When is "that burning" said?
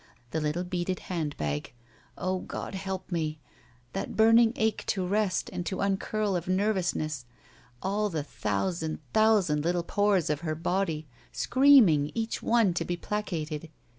3.93-4.51